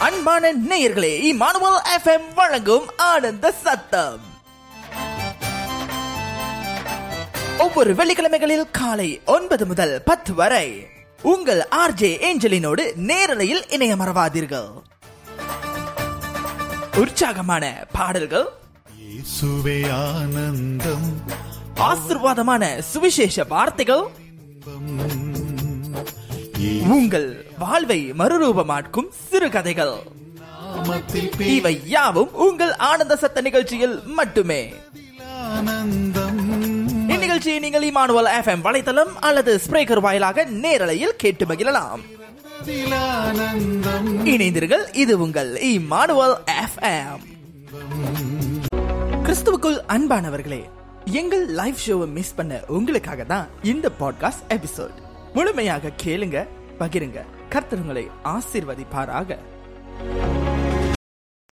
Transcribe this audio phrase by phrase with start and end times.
[0.00, 4.22] அன்பான நேயர்களே Emmanuel FM வழங்கும் ஆனந்த சத்தம்.
[7.58, 10.66] ஒவ்வொரு வெள்ளிக்கிழமைகளில் காலை ஒன்பது முதல் பத்து வரை
[11.24, 14.68] உங்கள் ஆர்ஜே ஏஞ்சலினோடு நேரலையில் இணைய மறவாதீர்கள்
[16.96, 18.46] உற்சாகமான பாடல்கள்
[19.00, 21.08] இயேசுவே ஆனந்தம்
[21.88, 24.04] ஆசிர்வாதமான சுவிசேஷ வார்த்தைகள்
[26.88, 29.96] உங்கள் வாழ்வை மறுரூபமாக்கும் சிறுகதைகள்
[31.48, 34.60] இவை யாவும் உங்கள் ஆனந்த சத்த நிகழ்ச்சியில் மட்டுமே.
[37.08, 42.02] இந்நிகழ்ச்சியை நீங்கள் இமானுவல் எஃப்எம் வலைத்தளம் அல்லது ஸ்பிரேக்கர் வாயிலாக நேரலையில் கேட்டு மகிழலாம்.
[44.26, 47.24] இணைந்தீர்கள் இது உங்கள் இமானுவல் எஃப்எம்
[49.22, 50.62] கிறிஸ்துவுக்குள் அன்பானவர்களே
[51.14, 54.96] எங்கள் லைவ் ஷோவை மிஸ் பண்ண உங்களுக்காக தான் இந்த பாட்காஸ்ட் எபிசோட்
[55.34, 56.38] முழுமையாக கேளுங்க
[56.78, 57.20] பகிருங்க.
[57.48, 59.38] கர்த்தர் ஆசிர்வதிப்பாராக ஆசீர்வதிப்பாராக.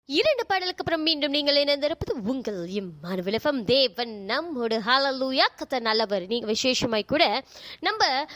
[0.04, 4.78] இரண்டு பாடலுக்கு அப்புறம் மீண்டும் நீங்கள் இணைந்திருப்பது உங்கள் இம்மானுவலஃபம் தேவன் நம்மோடு.
[4.78, 6.26] ஹாலலூயா கத்த நல்லவர்.
[6.26, 7.42] நீங்க விசேஷமாய் கூட
[7.80, 8.26] நம்ம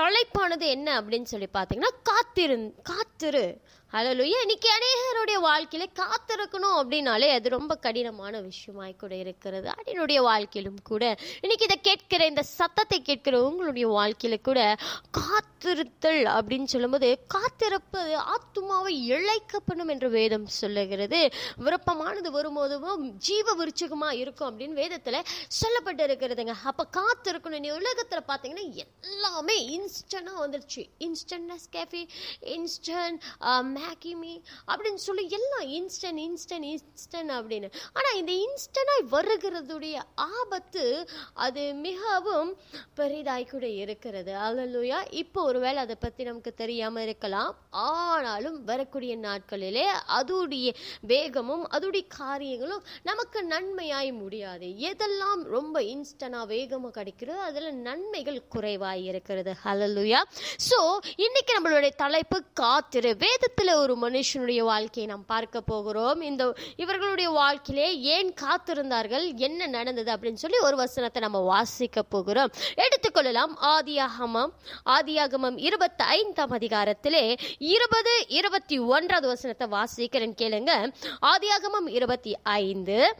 [0.00, 3.60] தலைப்பானது என்ன அப்படின்னு சொல்லி பார்த்தீங்கன்னா காத்திரு காத்திரு.
[3.92, 9.68] அலலுயா இன்னைக்கு அநேகருடைய வாழ்க்கையில காத்திருக்கணும் அப்படின்னாலே அது ரொம்ப கடினமான விஷயமாய் கூட இருக்கிறது.
[9.68, 11.16] அடினுடைய வாழ்க்கையிலும் கூட.
[11.40, 14.76] இன்னைக்கு இதை கேட்கிற இந்த சத்தத்தை கேட்கிற உங்களுடைய வாழ்க்கையில கூட
[15.18, 21.30] காத்திருத்தல் அப்படின்னு சொல்லும்போது காத்திருப்பது ஆத்மாவை இழைக்கப்படும் என்று வேதம் சொல்லுகிறது.
[21.56, 25.22] விருப்பமானது வரும்போதும் ஜீவ விருச்சகமா இருக்கும் அப்படின்னு வேதத்துல
[25.60, 27.58] சொல்லப்பட்டு இருக்கிறதுங்க அப்ப காத்திருக்கணும்.
[27.58, 30.84] நீ உலகத்துல பாத்தீங்கன்னா எல்லாமே இன்ஸ்டன்டா வந்துருச்சு.
[30.98, 32.04] இன்ஸ்டன்ட் நெஸ்கேஃபி
[32.40, 33.76] இன்ஸ்டன்ட்
[34.22, 34.32] மீ
[34.70, 37.68] அப்படின்னு சொல்லி எல்லாம் இன்ஸ்டன்ட் இன்ஸ்டன்ட் இன்ஸ்டன்ட் அப்படின்னு.
[37.96, 39.96] ஆனால் இந்த இன்ஸ்டனாய் வருகிறதுடைய
[40.38, 40.84] ஆபத்து
[41.46, 42.52] அது மிகவும்
[43.00, 44.32] பெரிதாய் கூட இருக்கிறது.
[44.46, 47.52] அல்லலுயா இப்போ ஒருவேளை அதை பற்றி நமக்கு தெரியாமல் இருக்கலாம்.
[47.88, 49.86] ஆனாலும் வரக்கூடிய நாட்களிலே
[50.18, 50.68] அதுடைய
[51.12, 54.68] வேகமும் அதுடைய காரியங்களும் நமக்கு நன்மையாய் முடியாது.
[54.90, 59.52] எதெல்லாம் ரொம்ப இன்ஸ்டனா வேகமாக கிடைக்கிறதோ அதில் நன்மைகள் குறைவாய் இருக்கிறது.
[59.64, 60.20] ஹலலுயா
[60.68, 60.78] ஸோ
[61.26, 63.10] இன்னைக்கு நம்மளுடைய தலைப்பு காத்திரு.
[63.24, 66.20] வேதத்தில் ஒரு மனுஷனுடைய வாழ்க்கையை நாம் பார்க்க போகிறோம்.
[66.20, 69.34] இந்த இவர்களுடைய வாழ்க்கையிலே ஏன் காத்திருந்தார்கள்?
[69.34, 72.50] என்ன நடந்தது அப்படின்னு சொல்லி ஒரு வசனத்தை நம்ம வாசிக்க போகிறோம்.
[72.76, 74.50] எடுத்துக்கொள்ளலாம் ஆதியாகமம்
[74.86, 80.34] ஆதியாகமம் இருபத்தி ஐந்தாம் அதிகாரத்திலே இருபது இருபத்தி ஒன்றாவது வசனத்தை வாசிக்கிறேன்.
[80.42, 80.92] கேளுங்க.
[81.22, 83.14] ஆதியாகமம் இருபத்தி ஐந்து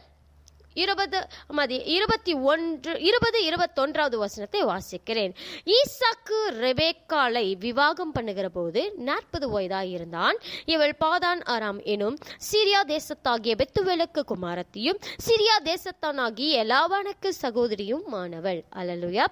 [0.73, 5.33] இருபது மதி இருபத்தி ஒன்று இருபது இருபத்தொன்றாவது வசனத்தை வாசிக்கிறேன்.
[5.77, 12.17] ஈசாக்கு ரெபேக்காலை விவாகம் பண்ணுகிற போது நாற்பது வயதாக இருந்தான் இவள் பாதான் ஆராம் எனும்
[12.51, 19.25] சிரியா தேசத்தாகிய பெத்துவேலுக்கு குமாரத்தியும் சிரியா தேசத்தானாகிய லாவானுக்கு சகோதரியும் மாணவள் அலலுயா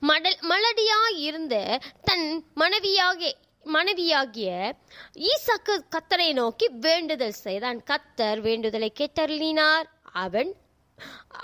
[0.00, 3.34] மடல் மலடியாய் இருந்த தன் மனைவியாக
[3.66, 4.50] மனைவியாகிய
[5.30, 7.78] ஈசாக்கு கத்தரை நோக்கி வேண்டுதல் செய்தான்.
[7.90, 9.86] கத்தர் வேண்டுதலை கேட்டருளினார்.
[10.24, 10.50] அவன்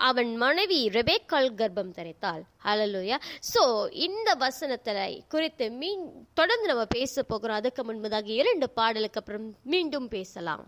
[0.09, 2.43] அவன் மனைவி ரெபேக்கால் கர்ப்பம் தரித்தாள்.
[2.67, 3.17] ஹலலுயா
[3.53, 3.63] ஸோ
[4.07, 6.05] இந்த வசனத்தை குறித்து மீன்
[6.39, 7.59] தொடர்ந்து நம்ம பேச போகிறோம்.
[7.61, 10.65] அதுக்கு முன்பதாக இரண்டு பாடலுக்கு அப்புறம் மீண்டும் பேசலாம்.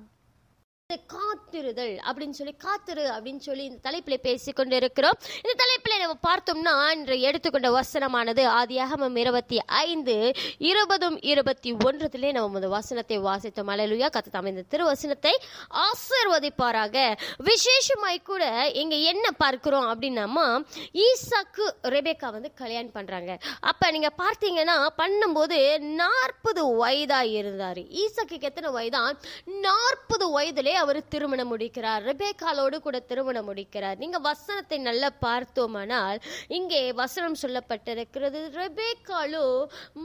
[1.06, 7.20] காத்திருதல் அப்படின்னு சொல்லி காத்திரு அப்படின்னு சொல்லி இந்த தலைப்பில் பேசிக்கொண்டு இருக்கிறோம் இந்த தலைப்பில் நம்ம பார்த்தோம்னா இன்று
[7.20, 10.16] எடுத்துக்கொண்ட வசனமானது ஆதியாகமம் இருபத்தி ஐந்து
[10.58, 13.70] இருபதும் இருபத்தி ஒன்றத்திலே நம்ம இந்த வசனத்தை வாசித்தோம்.
[13.74, 15.34] அலையிலுயா தாம இந்த திருவசனத்தை
[15.84, 16.96] ஆசிர்வதிப்பாராக.
[17.44, 20.46] விசேஷமாய் கூட இங்கே என்ன பார்க்கிறோம் அப்படின்னாமா
[21.06, 29.16] ஈசாக்கு ரெபேக்கா வந்து கல்யாணம் பண்ணுறாங்க அப்போ நீங்கள் பார்த்தீங்கன்னா பண்ணும்போது நாற்பது வயதாக இருந்தார் ஈசாக்கு எத்தனை வயதான்
[29.66, 32.02] நாற்பது வயதுலேயே அவர் திருமணம் முடிக்கிறார்.
[32.10, 33.98] ரெபேக்காலோடு கூட திருமணம் முடிக்கிறார்.
[34.04, 36.20] நீங்க வசனத்தை நல்லா பார்த்தோமானால்
[36.58, 38.42] இங்கே வசனம் சொல்லப்பட்டிருக்கிறது.
[38.62, 39.46] ரெபேக்காலோ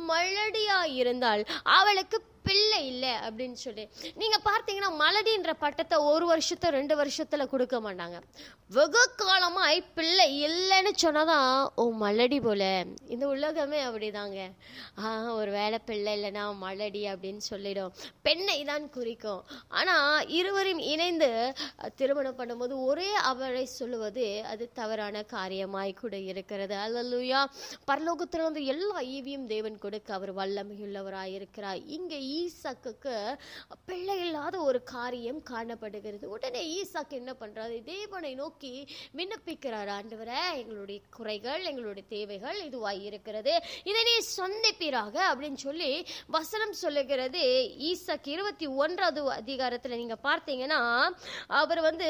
[0.10, 1.44] மலடியா இருந்தால்
[1.80, 3.86] அவளுக்கு பிள்ளை இல்லை அப்படின்னு சொல்லி.
[4.22, 8.18] நீங்கள் பார்த்தீங்கன்னா மலடின்ற பட்டத்தை ஒரு வருஷத்தை ரெண்டு வருஷத்தில் கொடுக்க மாட்டாங்க.
[8.78, 11.48] வெகு காலமாய் பிள்ளை இல்லைன்னு சொன்னாதான்
[11.82, 12.64] ஓ மலடி போல.
[13.14, 14.40] இந்த உலகமே அப்படிதாங்க.
[15.02, 15.10] ஆ
[15.40, 17.94] ஒரு வேலை பிள்ளை இல்லைன்னா மலடி அப்படின்னு சொல்லிடும்.
[18.28, 19.42] பெண்ணை தான் குறிக்கும்.
[19.80, 21.30] ஆனால் இருவரும் இணைந்து
[22.00, 26.76] திருமணம் பண்ணும்போது ஒரே அவரை சொல்லுவது அது தவறான காரியமாய் கூட இருக்கிறது.
[26.86, 27.42] அல்லலுயா.
[27.92, 33.16] பரலோகத்தில் வந்து எல்லா ஈவியும் தேவன் கொடுக்க அவர் வல்லமையுள்ளவராய் இருக்கிறார் இங்கே ஈசாக்குக்கு
[33.90, 36.26] பிள்ளை இல்லாத ஒரு காரியம் காணப்படுகிறது.
[36.36, 38.74] உடனே ஈசாக்கு என்ன பண்ணுறாரு தேவனை நோக்கி
[39.20, 39.92] விண்ணப்பிக்கிறார்.
[39.98, 43.56] ஆண்டவரை எங்களுடைய குறைகள் எங்களுடைய தேவைகள் இதுவாய் இருக்கிறது.
[43.92, 45.92] இதை நீ சந்திப்பீராக அப்படின்னு சொல்லி
[46.38, 47.44] வசனம் சொல்லுகிறது.
[47.92, 50.82] ஈசாக்கு இருபத்தி ஒன்றாவது அதிகாரத்தில் நீங்கள் பார்த்தீங்கன்னா
[51.62, 52.10] அவர் வந்து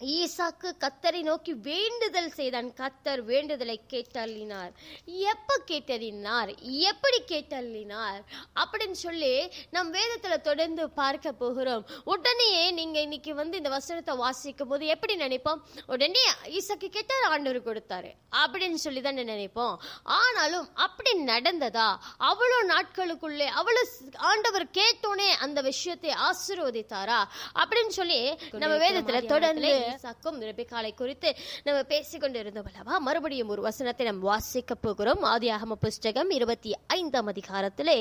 [0.00, 2.68] ஈசாக்கு கத்தரை நோக்கி வேண்டுதல் செய்தான்.
[2.80, 4.70] கத்தர் வேண்டுதலை கேட்டள்ளினார்.
[5.06, 8.20] எப்ப கேட்டறினார் எப்படி கேட்டள்ளினார்?
[8.60, 11.86] அப்படின்னு சொல்லி நம் வேதத்துல தொடர்ந்து பார்க்க போகிறோம்.
[12.04, 15.60] உடனே நீங்க இன்னைக்கு வந்து இந்த வசனத்தை வாசிக்கும் போது எப்படி நினைப்போம்?
[15.86, 16.24] உடனே
[16.58, 18.12] ஈசாக்கு கேட்டார் ஆண்டவர் கொடுத்தாரு.
[18.42, 19.76] அப்படின்னு சொல்லி தான் நினைப்போம்.
[20.02, 21.88] ஆனாலும் அப்படி நடந்ததா?
[22.30, 23.82] அவ்வளோ நாட்களுக்குள்ளே அவ்வளோ
[24.16, 27.20] ஆண்டவர் கேட்டோனே அந்த விஷயத்தை ஆசீர்வதித்தாரா?
[27.60, 28.20] அப்படின்னு சொல்லி
[28.52, 31.30] நம்ம வேதத்துல தொடர்ந்து ஈசாக்கும் ரெபிகாலை குறித்து
[31.66, 35.22] நம்ம பேசிக்கொண்டு இருந்தோம் அல்லவா மறுபடியும் ஒரு வசனத்தை நம்ம வாசிக்க போகிறோம்.
[35.32, 37.98] ஆதியாகம புஸ்தகம் இருபத்தி ஐந்தாம் அதிகாரத்திலே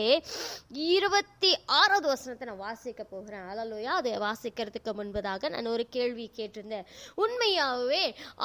[0.95, 3.45] இருபத்தி ஆறாவது வசனத்தை நான் வாசிக்க போகிறேன்.
[3.51, 6.87] அலலோயா அதை வாசிக்கிறதுக்கு முன்பதாக நான் ஒரு கேள்வி கேட்டிருந்தேன்.
[7.23, 8.03] உண்மையாகவே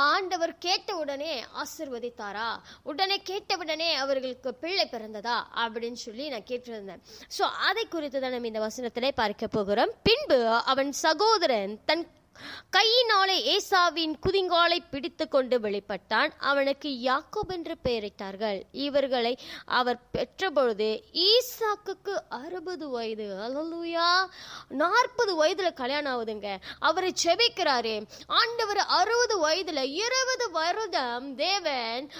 [0.08, 1.32] ஆண்டவர் கேட்ட உடனே
[1.62, 2.48] ஆசிர்வதித்தாரா?
[2.90, 5.36] உடனே கேட்டவுடனே அவர்களுக்கு பிள்ளை பிறந்ததா?
[5.64, 7.02] அப்படின்னு சொல்லி நான் கேட்டிருந்தேன்.
[7.38, 9.94] ஸோ அதை குறித்து தான் நம்ம இந்த வசனத்திலே பார்க்க போகிறோம்.
[10.08, 10.38] பின்பு
[10.72, 12.04] அவன் சகோதரன் தன்
[12.70, 16.30] கையினாலே ஏசாவின் குதிங்காலை பிடித்து கொண்டு வெளிப்பட்டான்.
[16.38, 18.62] அவனுக்கு யாக்கோப் என்று பெயரிட்டார்கள்.
[18.72, 23.26] இவர்களை அவர் பெற்றபொழுது ஈசாக்குக்கு அறுபது வயது.
[23.46, 24.26] அலலுயா
[24.68, 26.56] நாற்பது வயதுல கல்யாணம் ஆகுதுங்க.
[26.78, 27.94] அவரை செபிக்கிறாரு.
[28.26, 32.10] ஆண்டவர் அறுபது வயதுல இருபது வருடம் தேவன்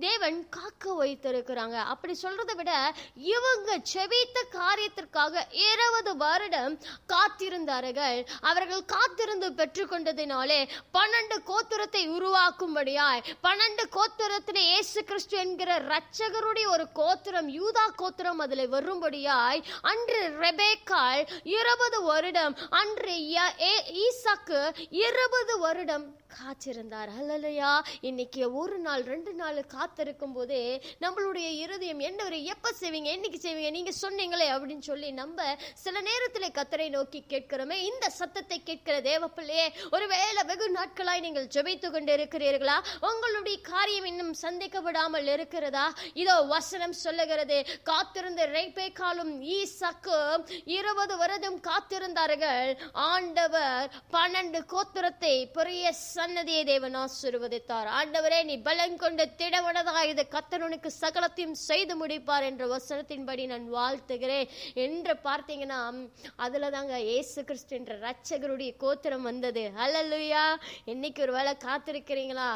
[0.00, 1.76] தேவன் காக்க வைத்திருக்கிறாங்க.
[1.92, 8.18] அப்படி சொல்றதை விட இவங்க செபித்த காரியத்திற்காக இருபது வருடம் காத்திருந்தார்கள்.
[8.52, 10.60] அவர்கள் காத்திருந்து பெற்றுக்கொண்டதினாலே
[10.94, 19.62] பன்னெண்டு கோத்திரத்தை உருவாக்கும்படியாய் பன்னெண்டு கோத்திரத்திலே இயேசு கிறிஸ்து என்கிற ரட்சகருடைய ஒரு கோத்திரம் யூதா கோத்திரம் அதில் வரும்படியாய்
[19.86, 21.22] அன்று ரெபேக்கால்
[21.54, 23.54] இருபது வருடம் அன்று ஏ-
[24.02, 24.60] ஈசாக்கு
[25.02, 26.04] இருபது வருடம்
[26.38, 27.10] காத்திருந்தார்.
[27.20, 27.72] அல்லலையா.
[28.08, 30.62] இன்னைக்கு ஒரு நாள் ரெண்டு நாள் காத்திருக்கும் போதே
[31.04, 36.48] நம்மளுடைய இருதயம் என்ன ஒரு எப்போ செய்வீங்க என்னைக்கு செய்வீங்க நீங்க சொன்னீங்களே அப்படின்னு சொல்லி நம்ம சில நேரத்துல
[36.58, 37.78] கத்தரை நோக்கி கேட்கிறோமே.
[37.90, 42.76] இந்த சத்தத்தை கேட்கிற தேவப்பிள்ளையே ஒருவேளை வெகு நாட்களாய் நீங்கள் ஜெபித்து கொண்டு இருக்கிறீர்களா
[43.08, 45.86] உங்களுடைய காரியம் இன்னும் சந்திக்கப்படாமல் இருக்கிறதா?
[46.22, 47.58] இதோ வசனம் சொல்லுகிறது.
[47.90, 50.18] காத்திருந்த ரெய்பே காலும் ஈசாக்கு
[50.78, 52.70] இருபது வருடம் காத்திருந்தார்கள்.
[53.10, 53.86] ஆண்டவர்
[54.16, 55.92] பன்னெண்டு கோத்திரத்தை பெரிய
[56.22, 57.88] சன்னதியை தேவன் ஆசீர்வதித்தார்.
[57.98, 64.52] ஆண்டவரே நீ பலம் கொண்ட திடவனதா இது கத்தனுக்கு சகலத்தையும் செய்து முடிப்பார் என்ற வசனத்தின்படி நான் வாழ்த்துகிறேன்
[64.84, 65.80] என்று பார்த்தீங்கன்னா
[66.44, 69.64] அதுல தாங்க ஏசு கிறிஸ்து என்ற ரட்சகருடைய கோத்திரம் வந்தது.
[69.80, 70.44] ஹalleluya
[70.84, 72.48] இன்னைக்கு ஒரு வேலை காத்திருக்கிறீங்களா?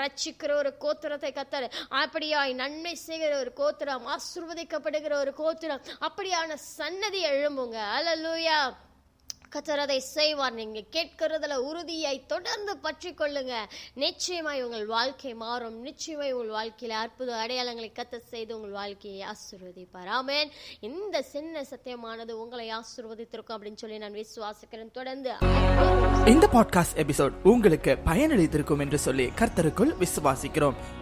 [0.00, 1.70] ரட்சிக்கிற ஒரு கோத்திரத்தை கத்தர்
[2.02, 7.76] அப்படியாய் நன்மை செய்கிற ஒரு கோத்திரம் ஆசிர்வதிக்கப்படுகிற ஒரு கோத்திரம் அப்படியான சன்னதி எழும்புங்க.
[7.96, 8.60] ஹalleluya
[9.54, 10.52] கத்தர் அதை செய்வார்.
[10.52, 13.54] நீங்க கேட்கிறதுல உறுதியை தொடர்ந்து பற்றி கொள்ளுங்க.
[13.94, 15.80] நிச்சயமாய் உங்கள் வாழ்க்கை மாறும்.
[15.80, 20.06] நிச்சயமாய் உங்கள் வாழ்க்கையில அற்புத அடையாளங்களை கத்த செய்து உங்கள் வாழ்க்கையை ஆசீர்வதிப்பார்.
[20.06, 20.50] ஆமென்.
[20.80, 24.90] இந்த சின்ன சத்தியமானது உங்களை ஆசீர்வதித்திருக்கும் அப்படின்னு சொல்லி நான் விசுவாசிக்கிறேன்.
[24.92, 25.32] தொடர்ந்து
[26.26, 30.74] இந்த பாட்காஸ்ட் எபிசோட் உங்களுக்கு பயனளித்திருக்கும் என்று சொல்லி கர்த்தருக்குள் விசுவாசிக்கிறோம்.